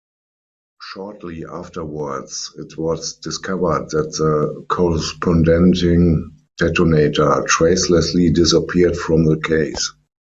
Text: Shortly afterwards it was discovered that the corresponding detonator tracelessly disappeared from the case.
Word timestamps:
Shortly 0.81 1.45
afterwards 1.45 2.53
it 2.57 2.75
was 2.75 3.17
discovered 3.17 3.91
that 3.91 4.11
the 4.13 4.65
corresponding 4.67 6.33
detonator 6.57 7.43
tracelessly 7.47 8.31
disappeared 8.31 8.97
from 8.97 9.25
the 9.25 9.37
case. 9.37 9.93